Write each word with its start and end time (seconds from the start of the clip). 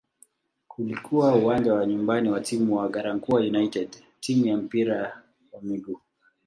Ulikuwa 0.77 1.35
uwanja 1.35 1.73
wa 1.73 1.85
nyumbani 1.85 2.29
wa 2.29 2.39
timu 2.41 2.77
ya 2.77 2.87
"Garankuwa 2.87 3.41
United" 3.41 3.89
timu 4.19 4.45
ya 4.45 4.57
mpira 4.57 5.23
wa 5.51 5.61
miguu. 5.61 5.99